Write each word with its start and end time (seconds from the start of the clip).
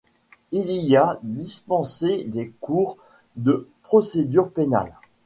Il 0.51 0.71
y 0.71 0.97
a 0.97 1.19
dispensé 1.21 2.23
des 2.25 2.51
cours 2.59 2.97
de 3.35 3.67
procédures 3.83 4.49
pénales. 4.49 4.95